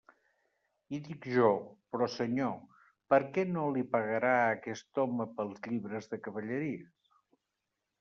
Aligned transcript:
I 0.97 0.99
dic 1.07 1.27
jo, 1.33 1.51
però 1.91 2.07
Senyor, 2.15 2.57
per 3.15 3.21
què 3.37 3.45
no 3.53 3.69
li 3.77 3.87
pegarà 3.95 4.35
a 4.41 4.51
aquest 4.59 5.05
home 5.07 5.33
pels 5.39 5.65
llibres 5.71 6.13
de 6.17 6.25
cavalleries? 6.27 6.95